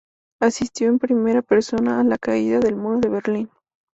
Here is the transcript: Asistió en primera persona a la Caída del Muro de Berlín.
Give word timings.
Asistió 0.41 0.87
en 0.87 0.97
primera 0.97 1.43
persona 1.43 1.99
a 1.99 2.03
la 2.03 2.17
Caída 2.17 2.59
del 2.59 2.75
Muro 2.75 2.99
de 3.01 3.09
Berlín. 3.09 3.51